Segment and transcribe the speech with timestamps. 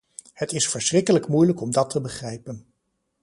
[0.33, 2.65] Het is verschrikkelijk moeilijk om dat te begrijpen.